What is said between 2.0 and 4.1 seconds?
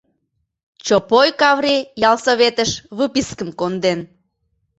ялсоветыш выпискым конден.